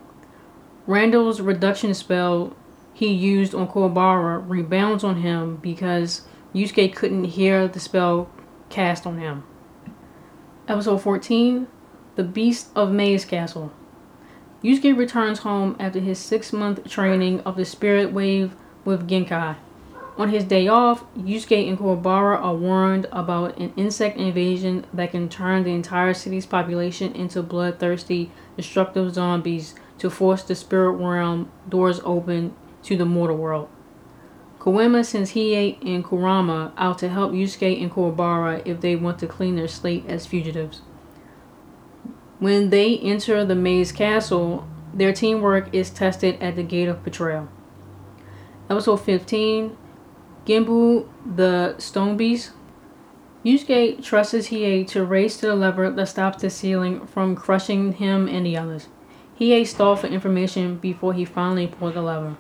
Rando's 0.88 1.40
reduction 1.40 1.94
spell 1.94 2.56
he 3.02 3.12
used 3.12 3.52
on 3.52 3.66
Kuwabara 3.66 4.48
rebounds 4.48 5.02
on 5.02 5.22
him 5.22 5.56
because 5.56 6.22
Yusuke 6.54 6.94
couldn't 6.94 7.24
hear 7.24 7.66
the 7.66 7.80
spell 7.80 8.30
cast 8.70 9.08
on 9.08 9.18
him. 9.18 9.42
Episode 10.68 10.98
14 10.98 11.66
The 12.14 12.22
Beast 12.22 12.68
of 12.76 12.92
Maze 12.92 13.24
Castle. 13.24 13.72
Yusuke 14.62 14.96
returns 14.96 15.40
home 15.40 15.74
after 15.80 15.98
his 15.98 16.20
six 16.20 16.52
month 16.52 16.88
training 16.88 17.40
of 17.40 17.56
the 17.56 17.64
Spirit 17.64 18.12
Wave 18.12 18.54
with 18.84 19.08
Genkai. 19.08 19.56
On 20.16 20.28
his 20.28 20.44
day 20.44 20.68
off, 20.68 21.02
Yusuke 21.16 21.68
and 21.68 21.76
Kuwabara 21.76 22.40
are 22.40 22.54
warned 22.54 23.08
about 23.10 23.58
an 23.58 23.72
insect 23.76 24.16
invasion 24.16 24.86
that 24.94 25.10
can 25.10 25.28
turn 25.28 25.64
the 25.64 25.74
entire 25.74 26.14
city's 26.14 26.46
population 26.46 27.12
into 27.16 27.42
bloodthirsty, 27.42 28.30
destructive 28.56 29.12
zombies 29.12 29.74
to 29.98 30.08
force 30.08 30.44
the 30.44 30.54
spirit 30.54 30.92
realm 30.92 31.50
doors 31.68 32.00
open 32.04 32.54
to 32.84 32.96
the 32.96 33.04
mortal 33.04 33.36
world. 33.36 33.68
Koenma 34.58 35.04
sends 35.04 35.32
Hiei 35.32 35.76
and 35.84 36.04
Kurama 36.04 36.72
out 36.76 36.98
to 36.98 37.08
help 37.08 37.32
Yusuke 37.32 37.82
and 37.82 37.90
Kuwabara 37.90 38.62
if 38.64 38.80
they 38.80 38.94
want 38.94 39.18
to 39.18 39.26
clean 39.26 39.56
their 39.56 39.66
slate 39.66 40.04
as 40.06 40.26
fugitives. 40.26 40.82
When 42.38 42.70
they 42.70 42.98
enter 42.98 43.44
the 43.44 43.56
maze 43.56 43.90
castle, 43.90 44.66
their 44.94 45.12
teamwork 45.12 45.74
is 45.74 45.90
tested 45.90 46.40
at 46.40 46.54
the 46.56 46.62
gate 46.62 46.88
of 46.88 47.02
betrayal. 47.02 47.48
Episode 48.70 48.98
15 48.98 49.76
Genbu 50.46 51.08
the 51.36 51.76
Stone 51.78 52.16
Beast. 52.16 52.52
Yusuke 53.44 54.02
trusts 54.02 54.48
Hiei 54.48 54.86
to 54.88 55.04
race 55.04 55.36
to 55.38 55.46
the 55.46 55.56
lever 55.56 55.90
that 55.90 56.06
stops 56.06 56.42
the 56.42 56.50
ceiling 56.50 57.06
from 57.06 57.34
crushing 57.34 57.94
him 57.94 58.28
and 58.28 58.46
the 58.46 58.56
others. 58.56 58.86
Hiei 59.40 59.66
stalls 59.66 60.00
for 60.00 60.06
information 60.06 60.76
before 60.76 61.14
he 61.14 61.24
finally 61.24 61.66
pulls 61.66 61.94
the 61.94 62.02
lever. 62.02 62.36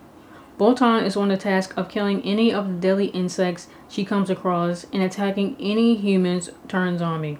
Botan 0.62 1.04
is 1.04 1.16
on 1.16 1.26
the 1.26 1.36
task 1.36 1.76
of 1.76 1.88
killing 1.88 2.22
any 2.22 2.54
of 2.54 2.68
the 2.68 2.74
deadly 2.74 3.06
insects 3.06 3.66
she 3.88 4.04
comes 4.04 4.30
across 4.30 4.86
and 4.92 5.02
attacking 5.02 5.56
any 5.58 5.96
humans 5.96 6.50
turned 6.68 7.00
zombie. 7.00 7.36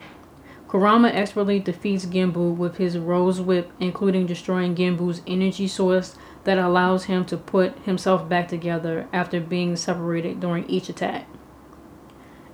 Kurama 0.66 1.06
expertly 1.06 1.60
defeats 1.60 2.04
Genbu 2.04 2.56
with 2.56 2.78
his 2.78 2.98
Rose 2.98 3.40
Whip, 3.40 3.70
including 3.78 4.26
destroying 4.26 4.74
Genbu's 4.74 5.22
energy 5.24 5.68
source 5.68 6.16
that 6.42 6.58
allows 6.58 7.04
him 7.04 7.24
to 7.26 7.36
put 7.36 7.78
himself 7.84 8.28
back 8.28 8.48
together 8.48 9.06
after 9.12 9.40
being 9.40 9.76
separated 9.76 10.40
during 10.40 10.68
each 10.68 10.88
attack. 10.88 11.28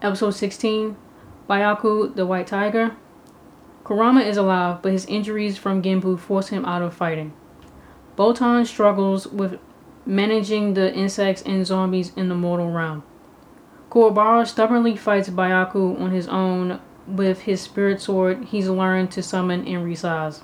Episode 0.02 0.32
16 0.32 0.98
Byaku 1.48 2.14
the 2.14 2.26
White 2.26 2.46
Tiger. 2.46 2.94
Kurama 3.84 4.20
is 4.20 4.36
alive, 4.36 4.82
but 4.82 4.92
his 4.92 5.06
injuries 5.06 5.56
from 5.56 5.80
Genbu 5.80 6.18
force 6.18 6.48
him 6.48 6.66
out 6.66 6.82
of 6.82 6.92
fighting. 6.92 7.32
Botan 8.18 8.66
struggles 8.66 9.26
with 9.26 9.58
managing 10.08 10.72
the 10.72 10.92
insects 10.94 11.42
and 11.42 11.66
zombies 11.66 12.12
in 12.16 12.30
the 12.30 12.34
mortal 12.34 12.70
realm. 12.70 13.02
Kuwabara 13.90 14.46
stubbornly 14.46 14.96
fights 14.96 15.28
Byaku 15.28 16.00
on 16.00 16.12
his 16.12 16.26
own 16.28 16.80
with 17.06 17.42
his 17.42 17.60
spirit 17.60 18.00
sword 18.00 18.46
he's 18.46 18.68
learned 18.68 19.10
to 19.12 19.22
summon 19.22 19.66
and 19.66 19.84
resize. 19.86 20.40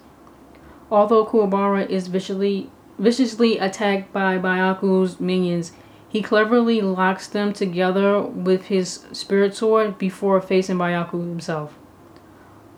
Although 0.90 1.25
Kuwabara 1.25 1.88
is 1.88 2.09
viciously, 2.09 2.71
viciously 2.99 3.56
attacked 3.56 4.12
by 4.12 4.37
Byaku's 4.37 5.18
minions, 5.18 5.73
he 6.06 6.21
cleverly 6.21 6.83
locks 6.83 7.26
them 7.26 7.54
together 7.54 8.21
with 8.21 8.66
his 8.66 9.06
spirit 9.12 9.54
sword 9.54 9.97
before 9.97 10.42
facing 10.42 10.76
Byaku 10.76 11.26
himself. 11.26 11.78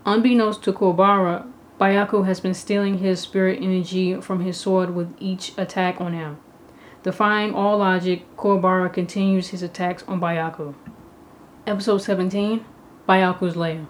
Unbeknownst 0.04 0.62
to 0.62 0.72
Kuwabara, 0.72 1.50
Byaku 1.80 2.26
has 2.26 2.38
been 2.38 2.54
stealing 2.54 2.98
his 2.98 3.18
spirit 3.18 3.58
energy 3.60 4.20
from 4.20 4.40
his 4.40 4.56
sword 4.56 4.94
with 4.94 5.12
each 5.18 5.52
attack 5.58 6.00
on 6.00 6.12
him. 6.12 6.38
Defying 7.06 7.54
all 7.54 7.78
logic, 7.78 8.24
Kuwabara 8.36 8.92
continues 8.92 9.50
his 9.50 9.62
attacks 9.62 10.02
on 10.08 10.20
Byaku. 10.20 10.74
Episode 11.64 11.98
17 11.98 12.64
Byaku's 13.08 13.54
lair. 13.54 13.86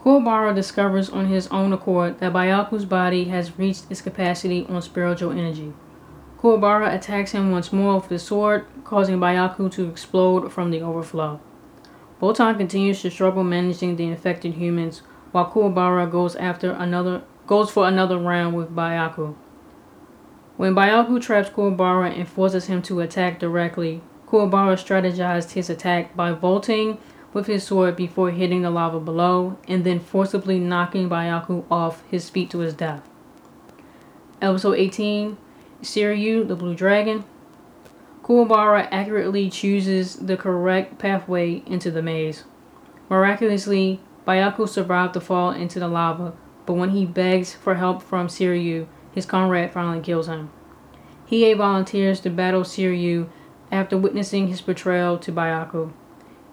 Kuwabara 0.00 0.54
discovers 0.54 1.10
on 1.10 1.26
his 1.26 1.46
own 1.48 1.74
accord 1.74 2.18
that 2.20 2.32
Byaku's 2.32 2.86
body 2.86 3.24
has 3.24 3.58
reached 3.58 3.84
its 3.90 4.00
capacity 4.00 4.64
on 4.66 4.80
spiritual 4.80 5.30
energy. 5.30 5.74
Kuwabara 6.38 6.94
attacks 6.94 7.32
him 7.32 7.50
once 7.50 7.70
more 7.70 7.96
with 7.96 8.08
his 8.08 8.22
sword, 8.22 8.64
causing 8.82 9.18
Byaku 9.18 9.70
to 9.72 9.86
explode 9.86 10.50
from 10.50 10.70
the 10.70 10.80
overflow. 10.80 11.38
Botan 12.18 12.56
continues 12.56 13.02
to 13.02 13.10
struggle 13.10 13.44
managing 13.44 13.96
the 13.96 14.06
infected 14.06 14.54
humans, 14.54 15.02
while 15.32 15.50
Kuwabara 15.50 16.10
goes 16.10 16.34
after 16.36 16.70
another 16.70 17.24
goes 17.46 17.70
for 17.70 17.86
another 17.86 18.16
round 18.16 18.56
with 18.56 18.74
Byaku. 18.74 19.36
When 20.56 20.74
Byaku 20.74 21.20
traps 21.20 21.50
Kuwabara 21.50 22.16
and 22.16 22.26
forces 22.26 22.66
him 22.66 22.80
to 22.82 23.00
attack 23.00 23.38
directly, 23.38 24.00
Kuwabara 24.26 24.76
strategized 24.76 25.52
his 25.52 25.68
attack 25.68 26.16
by 26.16 26.32
vaulting 26.32 26.96
with 27.34 27.46
his 27.46 27.64
sword 27.64 27.94
before 27.94 28.30
hitting 28.30 28.62
the 28.62 28.70
lava 28.70 28.98
below 28.98 29.58
and 29.68 29.84
then 29.84 30.00
forcibly 30.00 30.58
knocking 30.58 31.10
Byaku 31.10 31.64
off 31.70 32.02
his 32.10 32.30
feet 32.30 32.48
to 32.50 32.60
his 32.60 32.72
death. 32.72 33.06
Episode 34.40 34.78
18 34.78 35.36
Seiryu, 35.82 36.48
the 36.48 36.56
Blue 36.56 36.74
Dragon. 36.74 37.24
Kuwabara 38.22 38.88
accurately 38.90 39.50
chooses 39.50 40.16
the 40.16 40.38
correct 40.38 40.98
pathway 40.98 41.62
into 41.66 41.90
the 41.90 42.00
maze. 42.00 42.44
Miraculously, 43.10 44.00
Byaku 44.26 44.66
survived 44.66 45.12
the 45.12 45.20
fall 45.20 45.50
into 45.50 45.78
the 45.78 45.86
lava, 45.86 46.32
but 46.64 46.72
when 46.72 46.90
he 46.90 47.04
begs 47.04 47.54
for 47.54 47.74
help 47.74 48.02
from 48.02 48.26
Seiryu, 48.26 48.86
his 49.16 49.26
comrade 49.26 49.72
finally 49.72 50.00
kills 50.00 50.28
him. 50.28 50.50
Hiei 51.28 51.56
volunteers 51.56 52.20
to 52.20 52.30
battle 52.30 52.62
Seiryu 52.62 53.28
after 53.72 53.96
witnessing 53.98 54.46
his 54.46 54.60
betrayal 54.60 55.18
to 55.18 55.32
Byaku. 55.32 55.92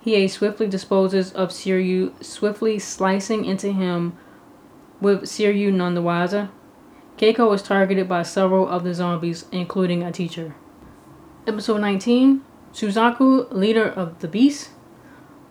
Hiei 0.03 0.29
swiftly 0.29 0.67
disposes 0.67 1.31
of 1.33 1.49
Seiryu, 1.49 2.23
swiftly 2.23 2.79
slicing 2.79 3.45
into 3.45 3.71
him 3.71 4.17
with 5.01 5.23
Seiryu 5.23 5.71
none 5.71 5.93
the 5.93 6.01
wiser. 6.01 6.49
Keiko 7.17 7.53
is 7.53 7.61
targeted 7.61 8.07
by 8.07 8.23
several 8.23 8.67
of 8.67 8.83
the 8.83 8.93
zombies, 8.93 9.45
including 9.51 10.01
a 10.01 10.11
teacher. 10.11 10.55
Episode 11.45 11.81
19 11.81 12.41
Suzaku, 12.71 13.51
leader 13.51 13.85
of 13.85 14.19
the 14.19 14.27
beast. 14.27 14.71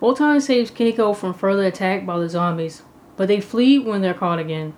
Botan 0.01 0.41
saves 0.41 0.71
Keiko 0.71 1.15
from 1.15 1.35
further 1.35 1.65
attack 1.65 2.05
by 2.05 2.19
the 2.19 2.29
zombies, 2.29 2.83
but 3.17 3.29
they 3.29 3.41
flee 3.41 3.79
when 3.79 4.01
they're 4.01 4.15
caught 4.15 4.39
again. 4.39 4.75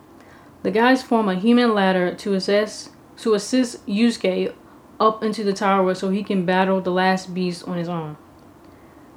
The 0.64 0.70
guys 0.70 1.02
form 1.02 1.28
a 1.28 1.34
human 1.34 1.74
ladder 1.74 2.14
to 2.14 2.32
assist 2.32 2.88
to 3.18 3.34
assist 3.34 3.86
Yusuke 3.86 4.54
up 4.98 5.22
into 5.22 5.44
the 5.44 5.52
tower 5.52 5.94
so 5.94 6.08
he 6.08 6.24
can 6.24 6.46
battle 6.46 6.80
the 6.80 6.90
last 6.90 7.34
beast 7.34 7.68
on 7.68 7.76
his 7.76 7.86
own. 7.88 8.16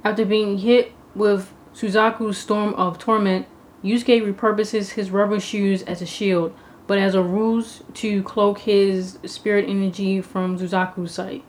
After 0.04 0.26
being 0.26 0.58
hit 0.58 0.92
with 1.14 1.50
Suzaku's 1.72 2.36
Storm 2.36 2.74
of 2.74 2.98
Torment, 2.98 3.46
Yusuke 3.82 4.20
repurposes 4.22 4.90
his 4.90 5.10
rubber 5.10 5.40
shoes 5.40 5.82
as 5.84 6.02
a 6.02 6.06
shield, 6.06 6.54
but 6.86 6.98
as 6.98 7.14
a 7.14 7.22
ruse 7.22 7.82
to 7.94 8.22
cloak 8.24 8.58
his 8.58 9.18
spirit 9.24 9.64
energy 9.66 10.20
from 10.20 10.58
Suzaku's 10.58 11.12
sight. 11.12 11.44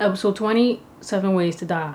Episode 0.00 0.34
20 0.34 0.82
Seven 1.02 1.34
Ways 1.34 1.56
to 1.56 1.66
Die. 1.66 1.94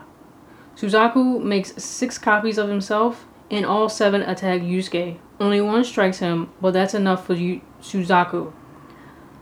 Suzaku 0.75 1.41
makes 1.41 1.73
six 1.83 2.19
copies 2.19 2.59
of 2.59 2.69
himself, 2.69 3.25
and 3.51 3.65
all 3.65 3.89
seven 3.89 4.21
attack 4.21 4.61
Yusuke. 4.61 5.17
Only 5.39 5.61
one 5.61 5.83
strikes 5.83 6.19
him, 6.19 6.49
but 6.61 6.71
that's 6.71 6.93
enough 6.93 7.25
for 7.25 7.33
Yu- 7.33 7.61
Suzaku. 7.81 8.51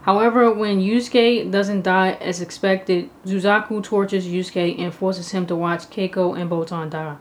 However, 0.02 0.52
when 0.54 0.80
Yusuke 0.80 1.52
doesn't 1.52 1.82
die 1.82 2.12
as 2.22 2.40
expected, 2.40 3.10
Suzaku 3.26 3.84
tortures 3.84 4.26
Yusuke 4.26 4.80
and 4.80 4.94
forces 4.94 5.32
him 5.32 5.46
to 5.48 5.56
watch 5.56 5.90
Keiko 5.90 6.40
and 6.40 6.50
Botan 6.50 6.90
die. 6.90 7.18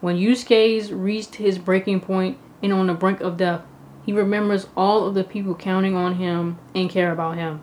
When 0.00 0.16
Yusuke's 0.16 0.92
reached 0.92 1.34
his 1.34 1.58
breaking 1.58 2.00
point 2.00 2.38
and 2.62 2.72
on 2.72 2.86
the 2.86 2.94
brink 2.94 3.20
of 3.20 3.36
death, 3.36 3.62
he 4.04 4.12
remembers 4.12 4.68
all 4.76 5.06
of 5.06 5.14
the 5.14 5.24
people 5.24 5.54
counting 5.54 5.96
on 5.96 6.14
him 6.14 6.58
and 6.74 6.88
care 6.88 7.12
about 7.12 7.36
him. 7.36 7.62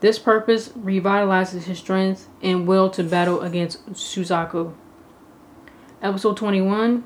This 0.00 0.18
purpose 0.18 0.68
revitalizes 0.68 1.64
his 1.64 1.78
strength 1.78 2.28
and 2.40 2.68
will 2.68 2.90
to 2.90 3.02
battle 3.02 3.40
against 3.40 3.84
Suzaku. 3.94 4.74
Episode 6.00 6.36
21 6.36 7.02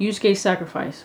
Yusuke's 0.00 0.40
Sacrifice. 0.40 1.04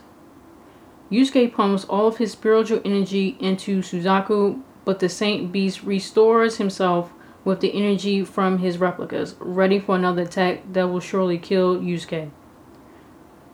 Yusuke 1.11 1.53
pumps 1.53 1.85
all 1.85 2.07
of 2.07 2.17
his 2.17 2.31
spiritual 2.31 2.81
energy 2.83 3.37
into 3.39 3.81
Suzaku 3.81 4.61
but 4.85 4.99
the 4.99 5.09
Saint 5.09 5.51
Beast 5.51 5.83
restores 5.83 6.57
himself 6.57 7.11
with 7.43 7.59
the 7.59 7.73
energy 7.73 8.23
from 8.23 8.59
his 8.59 8.77
replicas, 8.77 9.35
ready 9.39 9.79
for 9.79 9.95
another 9.95 10.21
attack 10.21 10.61
that 10.71 10.87
will 10.87 10.99
surely 10.99 11.37
kill 11.37 11.77
Yusuke. 11.77 12.31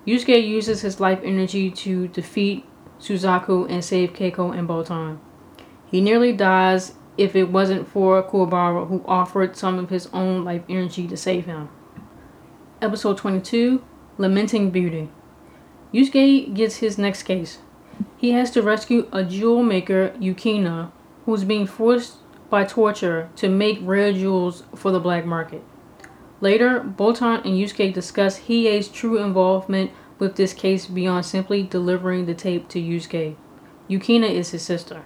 Yusuke 0.06 0.48
uses 0.48 0.82
his 0.82 1.00
life 1.00 1.20
energy 1.24 1.72
to 1.72 2.08
defeat 2.10 2.66
Suzaku 3.00 3.70
and 3.70 3.84
save 3.84 4.14
Keiko 4.14 4.58
and 4.58 4.68
Botan. 4.68 5.20
He 5.86 6.02
nearly 6.02 6.34
dies 6.34 6.94
if 7.18 7.36
it 7.36 7.50
wasn't 7.50 7.88
for 7.88 8.22
Kuwabara, 8.24 8.88
who 8.88 9.04
offered 9.06 9.56
some 9.56 9.80
of 9.80 9.90
his 9.90 10.08
own 10.08 10.44
life 10.44 10.64
energy 10.70 11.08
to 11.08 11.18
save 11.18 11.46
him. 11.46 11.70
Episode 12.82 13.18
22 13.18 13.84
Lamenting 14.18 14.72
Beauty. 14.72 15.10
Yusuke 15.94 16.54
gets 16.54 16.78
his 16.78 16.98
next 16.98 17.24
case. 17.24 17.60
He 18.18 18.32
has 18.32 18.52
to 18.52 18.62
rescue 18.62 19.08
a 19.12 19.24
jewel 19.24 19.62
maker, 19.62 20.14
Yukina, 20.20 20.92
who's 21.26 21.44
being 21.44 21.68
forced 21.68 22.16
by 22.50 22.64
torture 22.64 23.30
to 23.36 23.50
make 23.50 23.80
rare 23.82 24.14
jewels 24.14 24.64
for 24.76 24.92
the 24.92 25.00
black 25.00 25.26
market. 25.26 25.64
Later, 26.40 26.80
Botan 26.80 27.44
and 27.46 27.56
Yusuke 27.56 27.94
discuss 27.94 28.42
Hiei's 28.42 28.88
true 28.88 29.18
involvement 29.18 29.92
with 30.18 30.36
this 30.36 30.54
case 30.54 30.88
beyond 30.88 31.26
simply 31.26 31.64
delivering 31.64 32.26
the 32.26 32.34
tape 32.34 32.68
to 32.70 32.80
Yusuke. 32.80 33.36
Yukina 33.90 34.30
is 34.30 34.52
his 34.52 34.62
sister. 34.62 35.04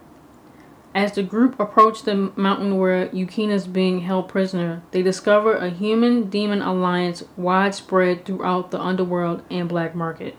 As 0.94 1.12
the 1.12 1.24
group 1.24 1.60
approach 1.60 2.04
the 2.04 2.32
mountain 2.36 2.78
where 2.78 3.08
Yukina 3.10 3.52
is 3.52 3.68
being 3.68 4.02
held 4.02 4.30
prisoner, 4.30 4.84
they 4.92 5.02
discover 5.02 5.56
a 5.56 5.70
human 5.70 6.30
demon 6.30 6.62
alliance 6.62 7.24
widespread 7.36 8.24
throughout 8.24 8.72
the 8.72 8.80
underworld 8.80 9.42
and 9.50 9.68
black 9.68 9.94
market. 9.94 10.38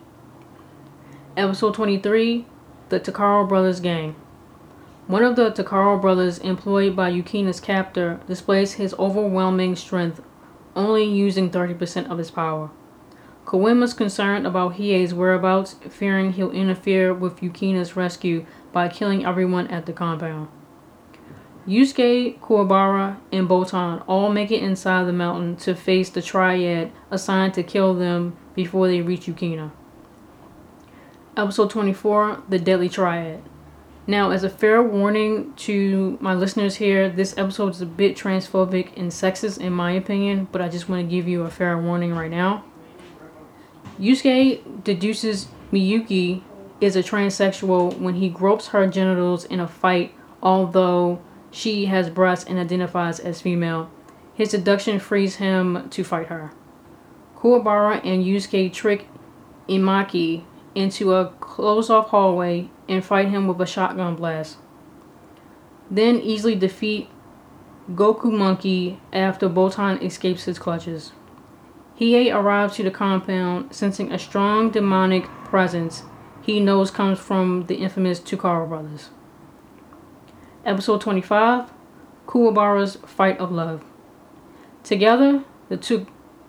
Episode 1.37 1.75
23 1.75 2.47
The 2.89 2.99
Takaro 2.99 3.47
Brothers 3.47 3.79
Gang. 3.79 4.15
One 5.05 5.23
of 5.23 5.35
the 5.35 5.51
Takaro 5.51 6.01
brothers 6.01 6.39
employed 6.39 6.95
by 6.95 7.11
Yukina's 7.11 7.59
captor 7.59 8.19
displays 8.25 8.73
his 8.73 8.95
overwhelming 8.97 9.75
strength, 9.75 10.19
only 10.75 11.03
using 11.03 11.51
30% 11.51 12.09
of 12.09 12.17
his 12.17 12.31
power. 12.31 12.71
Koenma's 13.45 13.93
concerned 13.93 14.47
about 14.47 14.77
Hiei's 14.77 15.13
whereabouts, 15.13 15.75
fearing 15.91 16.33
he'll 16.33 16.49
interfere 16.49 17.13
with 17.13 17.41
Yukina's 17.41 17.95
rescue 17.95 18.43
by 18.73 18.87
killing 18.87 19.23
everyone 19.23 19.67
at 19.67 19.85
the 19.85 19.93
compound. 19.93 20.47
Yusuke, 21.67 22.39
Kuwabara, 22.39 23.17
and 23.31 23.47
Botan 23.47 24.03
all 24.07 24.31
make 24.31 24.49
it 24.49 24.63
inside 24.63 25.05
the 25.05 25.13
mountain 25.13 25.55
to 25.57 25.75
face 25.75 26.09
the 26.09 26.23
triad 26.23 26.91
assigned 27.11 27.53
to 27.53 27.61
kill 27.61 27.93
them 27.93 28.35
before 28.55 28.87
they 28.87 29.01
reach 29.01 29.27
Yukina. 29.27 29.69
Episode 31.37 31.69
24 31.69 32.41
The 32.49 32.57
Deadly 32.57 32.89
Triad. 32.89 33.43
Now, 34.07 34.31
as 34.31 34.43
a 34.43 34.49
fair 34.49 34.81
warning 34.81 35.53
to 35.57 36.17
my 36.19 36.33
listeners 36.33 36.77
here, 36.77 37.11
this 37.11 37.37
episode 37.37 37.75
is 37.75 37.81
a 37.81 37.85
bit 37.85 38.17
transphobic 38.17 38.97
and 38.97 39.11
sexist 39.11 39.59
in 39.59 39.71
my 39.71 39.91
opinion, 39.91 40.47
but 40.51 40.63
I 40.63 40.67
just 40.67 40.89
want 40.89 41.05
to 41.05 41.15
give 41.15 41.27
you 41.27 41.43
a 41.43 41.51
fair 41.51 41.77
warning 41.77 42.15
right 42.15 42.31
now. 42.31 42.65
Yusuke 43.99 44.83
deduces 44.83 45.49
Miyuki 45.71 46.41
is 46.81 46.95
a 46.95 47.03
transsexual 47.03 47.99
when 47.99 48.15
he 48.15 48.29
gropes 48.29 48.69
her 48.69 48.87
genitals 48.87 49.45
in 49.45 49.59
a 49.59 49.67
fight, 49.67 50.15
although 50.41 51.21
she 51.51 51.85
has 51.85 52.09
breasts 52.09 52.49
and 52.49 52.57
identifies 52.57 53.19
as 53.19 53.41
female. 53.41 53.91
His 54.33 54.49
deduction 54.49 54.97
frees 54.97 55.35
him 55.35 55.87
to 55.91 56.03
fight 56.03 56.29
her. 56.29 56.51
Kuwabara 57.35 58.03
and 58.03 58.25
Yusuke 58.25 58.73
trick 58.73 59.07
Imaki 59.69 60.43
into 60.77 61.13
a 61.13 61.33
closed 61.39 61.89
off 61.89 62.09
hallway 62.09 62.69
and 62.87 63.03
fight 63.03 63.29
him 63.29 63.47
with 63.47 63.59
a 63.59 63.65
shotgun 63.65 64.15
blast. 64.15 64.57
Then 65.89 66.17
easily 66.17 66.55
defeat 66.55 67.09
Gokumonki 67.91 68.99
after 69.11 69.49
Botan 69.49 70.01
escapes 70.03 70.43
his 70.43 70.59
clutches. 70.59 71.13
Hiei 71.99 72.33
arrives 72.33 72.75
to 72.75 72.83
the 72.83 72.91
compound 72.91 73.73
sensing 73.73 74.11
a 74.11 74.19
strong 74.19 74.69
demonic 74.69 75.25
presence 75.45 76.03
he 76.43 76.59
knows 76.59 76.91
comes 76.91 77.19
from 77.19 77.65
the 77.65 77.75
infamous 77.75 78.19
Takaro 78.19 78.69
brothers. 78.69 79.09
Episode 80.63 81.01
25 81.01 81.71
Kuwabara's 82.27 82.97
Fight 82.97 83.39
of 83.39 83.51
Love. 83.51 83.83
Together, 84.83 85.43
the 85.69 85.77
two 85.77 86.05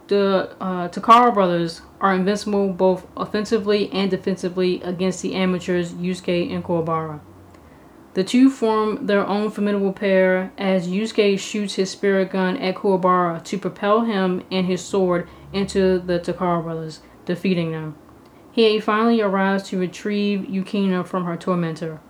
the 0.09 0.55
uh, 0.61 0.89
Takara 0.89 1.33
brothers 1.33 1.83
are 2.01 2.15
invincible 2.15 2.73
both 2.73 3.07
offensively 3.17 3.91
and 3.93 4.11
defensively 4.11 4.83
against 4.83 5.23
the 5.23 5.35
amateurs 5.35 5.93
Yusuke 5.93 6.53
and 6.53 6.65
Kuwabara. 6.65 7.21
The 8.15 8.25
two 8.25 8.51
form 8.51 9.07
their 9.07 9.27
own 9.27 9.51
formidable 9.51 9.93
pair 9.93 10.53
as 10.59 10.89
Yusuke 10.89 11.39
shoots 11.39 11.75
his 11.75 11.91
spirit 11.91 12.31
gun 12.31 12.57
at 12.57 12.77
Kuwabara 12.77 13.45
to 13.45 13.59
propel 13.59 14.03
him 14.03 14.43
and 14.51 14.67
his 14.67 14.85
sword 14.85 15.29
into 15.53 15.99
the 15.99 16.19
Takara 16.19 16.63
brothers, 16.63 17.01
defeating 17.27 17.73
them. 17.73 17.97
He 18.51 18.81
finally 18.81 19.21
arrives 19.21 19.69
to 19.69 19.79
retrieve 19.79 20.41
Yukina 20.49 21.07
from 21.07 21.27
her 21.27 21.37
tormentor. 21.37 22.01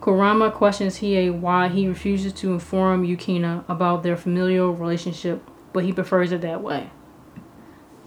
Kurama 0.00 0.50
questions 0.52 0.98
Hiei 0.98 1.30
why 1.30 1.68
he 1.68 1.88
refuses 1.88 2.32
to 2.34 2.52
inform 2.52 3.06
Yukina 3.06 3.64
about 3.68 4.02
their 4.02 4.16
familial 4.16 4.72
relationship, 4.72 5.42
but 5.72 5.84
he 5.84 5.92
prefers 5.92 6.30
it 6.32 6.40
that 6.42 6.62
way. 6.62 6.90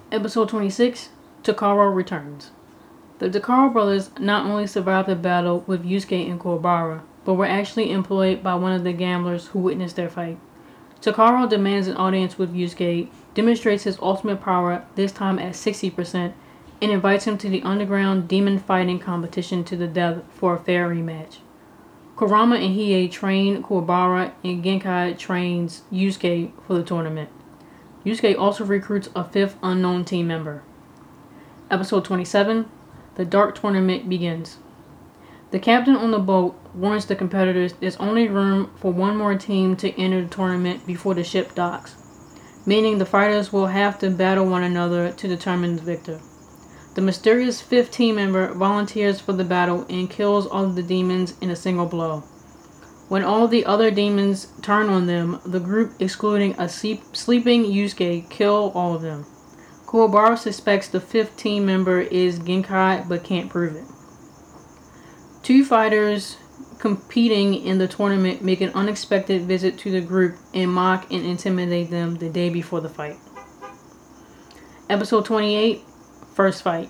Episode 0.10 0.48
26 0.48 1.10
Takaro 1.44 1.94
returns. 1.94 2.52
The 3.20 3.30
Takaro 3.30 3.74
brothers 3.74 4.10
not 4.18 4.46
only 4.46 4.66
survived 4.66 5.10
the 5.10 5.18
battle 5.18 5.66
with 5.68 5.84
Yusuke 5.84 6.32
and 6.32 6.40
Kuwabara, 6.40 7.02
but 7.26 7.34
were 7.34 7.46
actually 7.46 7.92
employed 7.92 8.42
by 8.42 8.56
one 8.56 8.72
of 8.72 8.86
the 8.86 8.94
gamblers 8.94 9.48
who 9.48 9.60
witnessed 9.60 9.98
their 9.98 10.08
fight. 10.08 10.40
Takaro 11.02 11.50
demands 11.50 11.90
an 11.90 11.98
audience 11.98 12.38
with 12.38 12.54
Yusuke, 12.54 13.10
demonstrates 13.34 13.84
his 13.84 14.00
ultimate 14.00 14.40
power, 14.40 14.86
this 14.96 15.12
time 15.12 15.40
at 15.40 15.56
60%, 15.56 16.32
and 16.82 16.92
invites 16.92 17.26
him 17.26 17.38
to 17.40 17.50
the 17.50 17.64
underground 17.64 18.30
demon 18.30 18.60
fighting 18.60 19.00
competition 19.00 19.66
to 19.66 19.76
the 19.76 19.88
death 19.88 20.24
for 20.30 20.56
a 20.56 20.60
fair 20.60 20.88
rematch. 20.88 21.40
Kurama 22.16 22.56
and 22.56 22.78
Hiei 22.78 23.12
train 23.12 23.62
Kuwabara, 23.62 24.32
and 24.42 24.64
Genkai 24.64 25.18
trains 25.18 25.82
Yusuke 25.92 26.54
for 26.66 26.76
the 26.76 26.84
tournament. 26.84 27.30
Yusuke 28.08 28.40
also 28.40 28.64
recruits 28.64 29.10
a 29.18 29.26
fifth 29.26 29.58
unknown 29.62 30.06
team 30.06 30.28
member. 30.28 30.64
Episode 31.70 32.06
27 32.06 32.66
The 33.16 33.26
Dark 33.26 33.60
Tournament 33.60 34.08
begins. 34.08 34.60
The 35.52 35.60
captain 35.60 35.98
on 35.98 36.12
the 36.12 36.20
boat 36.20 36.58
warns 36.74 37.06
the 37.06 37.18
competitors 37.18 37.74
there's 37.74 37.98
only 37.98 38.30
room 38.30 38.72
for 38.78 38.94
one 38.94 39.18
more 39.18 39.38
team 39.38 39.76
to 39.78 39.92
enter 40.00 40.22
the 40.22 40.34
tournament 40.34 40.88
before 40.88 41.16
the 41.16 41.24
ship 41.26 41.54
docks, 41.54 41.98
meaning 42.66 42.98
the 42.98 43.06
fighters 43.06 43.52
will 43.52 43.68
have 43.68 44.00
to 44.00 44.10
battle 44.10 44.46
one 44.46 44.64
another 44.64 45.12
to 45.12 45.28
determine 45.28 45.76
the 45.76 45.82
victor. 45.82 46.22
The 46.96 47.02
mysterious 47.02 47.60
fifth 47.60 47.92
team 47.92 48.16
member 48.16 48.54
volunteers 48.54 49.20
for 49.20 49.34
the 49.34 49.44
battle 49.44 49.86
and 49.90 50.10
kills 50.10 50.48
all 50.48 50.68
the 50.68 50.82
demons 50.82 51.34
in 51.42 51.50
a 51.50 51.58
single 51.58 51.86
blow. 51.86 52.24
When 53.08 53.24
all 53.24 53.48
the 53.48 53.66
other 53.66 53.90
demons 53.90 54.48
turn 54.62 54.90
on 54.90 55.08
them, 55.08 55.40
the 55.46 55.62
group, 55.62 55.94
excluding 56.00 56.56
a 56.58 56.68
sleep- 56.68 57.16
sleeping 57.16 57.64
Yusuke, 57.64 58.30
kill 58.30 58.72
all 58.76 58.96
of 58.96 59.02
them. 59.02 59.26
Kuwabara 59.86 60.38
suspects 60.38 60.90
the 60.90 61.00
fifth 61.00 61.38
team 61.38 61.66
member 61.66 62.02
is 62.02 62.40
Genkai 62.40 63.08
but 63.08 63.24
can't 63.24 63.50
prove 63.50 63.76
it. 63.78 63.86
Two 65.42 65.64
fighters 65.64 66.36
competing 66.80 67.54
in 67.54 67.78
the 67.78 67.88
tournament 67.88 68.44
make 68.44 68.60
an 68.60 68.72
unexpected 68.76 69.44
visit 69.44 69.78
to 69.80 69.92
the 69.92 70.02
group 70.02 70.36
and 70.54 70.70
mock 70.70 71.10
and 71.10 71.26
intimidate 71.26 71.90
them 71.90 72.16
the 72.16 72.30
day 72.30 72.50
before 72.50 72.82
the 72.82 72.90
fight. 72.90 73.16
Episode 74.90 75.24
28 75.26 75.82
First 76.34 76.62
Fight 76.62 76.90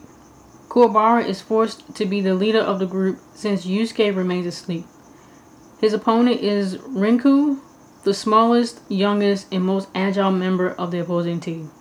Kuwabara 0.67 1.23
is 1.25 1.41
forced 1.41 1.95
to 1.95 2.06
be 2.06 2.19
the 2.19 2.34
leader 2.34 2.60
of 2.60 2.80
the 2.80 2.88
group 2.88 3.19
since 3.34 3.65
Yusuke 3.65 4.15
remains 4.15 4.47
asleep. 4.47 4.86
His 5.79 5.93
opponent 5.93 6.41
is 6.41 6.77
Rinku, 6.77 7.59
the 8.03 8.13
smallest, 8.13 8.81
youngest, 8.89 9.47
and 9.51 9.63
most 9.63 9.89
agile 9.93 10.31
member 10.31 10.71
of 10.71 10.91
the 10.91 10.99
opposing 10.99 11.39
team. 11.39 11.71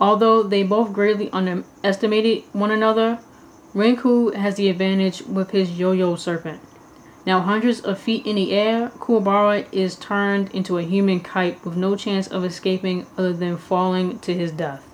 Although 0.00 0.42
they 0.42 0.62
both 0.62 0.92
greatly 0.92 1.28
underestimated 1.30 2.44
one 2.52 2.70
another, 2.70 3.18
Rinku 3.74 4.34
has 4.34 4.54
the 4.54 4.68
advantage 4.68 5.22
with 5.22 5.50
his 5.50 5.78
yo-yo 5.78 6.16
serpent. 6.16 6.60
Now 7.26 7.40
hundreds 7.40 7.80
of 7.80 7.98
feet 7.98 8.24
in 8.24 8.36
the 8.36 8.52
air, 8.52 8.88
Kuwabara 8.98 9.66
is 9.72 9.96
turned 9.96 10.50
into 10.54 10.78
a 10.78 10.82
human 10.82 11.20
kite 11.20 11.62
with 11.64 11.76
no 11.76 11.96
chance 11.96 12.28
of 12.28 12.44
escaping 12.44 13.06
other 13.18 13.34
than 13.34 13.58
falling 13.58 14.18
to 14.20 14.32
his 14.32 14.52
death. 14.52 14.84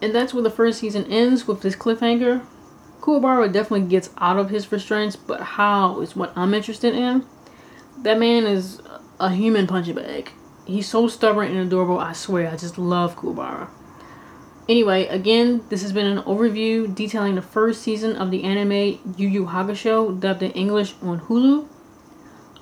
And 0.00 0.14
that's 0.14 0.32
where 0.32 0.42
the 0.42 0.50
first 0.50 0.78
season 0.78 1.04
ends 1.06 1.46
with 1.46 1.60
this 1.60 1.76
cliffhanger. 1.76 2.46
Kuwabara 3.08 3.50
definitely 3.50 3.88
gets 3.88 4.10
out 4.18 4.36
of 4.36 4.50
his 4.50 4.70
restraints, 4.70 5.16
but 5.16 5.40
how 5.40 6.02
is 6.02 6.14
what 6.14 6.30
I'm 6.36 6.52
interested 6.52 6.94
in. 6.94 7.24
That 8.02 8.18
man 8.18 8.44
is 8.44 8.82
a 9.18 9.30
human 9.30 9.66
punching 9.66 9.94
bag. 9.94 10.30
He's 10.66 10.86
so 10.86 11.08
stubborn 11.08 11.48
and 11.48 11.66
adorable, 11.66 11.98
I 11.98 12.12
swear. 12.12 12.50
I 12.50 12.56
just 12.56 12.76
love 12.76 13.16
Kuwabara. 13.16 13.70
Anyway, 14.68 15.06
again, 15.06 15.64
this 15.70 15.80
has 15.80 15.94
been 15.94 16.04
an 16.04 16.22
overview 16.24 16.94
detailing 16.94 17.36
the 17.36 17.42
first 17.42 17.80
season 17.80 18.14
of 18.14 18.30
the 18.30 18.44
anime 18.44 19.00
Yu 19.16 19.26
Yu 19.26 19.46
Hakusho, 19.46 20.20
dubbed 20.20 20.42
in 20.42 20.50
English 20.50 20.94
on 21.00 21.20
Hulu. 21.20 21.66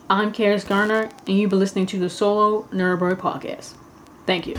I'm 0.09 0.33
Karis 0.33 0.65
Garner, 0.65 1.11
and 1.27 1.37
you've 1.37 1.51
been 1.51 1.59
listening 1.59 1.87
to 1.87 1.99
the 1.99 2.09
Solo 2.09 2.69
Nerd 2.73 3.01
Podcast. 3.19 3.75
Thank 4.27 4.47
you. 4.47 4.55